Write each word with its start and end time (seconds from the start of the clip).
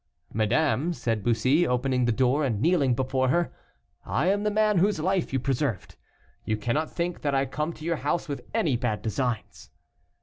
"Madame," 0.33 0.93
said 0.93 1.23
Bussy, 1.23 1.67
opening 1.67 2.05
the 2.05 2.11
door, 2.11 2.43
and 2.43 2.59
kneeling 2.59 2.95
before 2.95 3.27
her, 3.29 3.53
"I 4.03 4.29
am 4.29 4.41
the 4.41 4.49
man 4.49 4.79
whose 4.79 4.99
life 4.99 5.31
you 5.31 5.39
preserved. 5.39 5.95
You 6.43 6.57
cannot 6.57 6.89
think 6.89 7.21
that 7.21 7.35
I 7.35 7.45
come 7.45 7.71
to 7.73 7.85
your 7.85 7.97
house 7.97 8.27
with 8.27 8.41
any 8.51 8.75
bad 8.77 9.03
designs." 9.03 9.69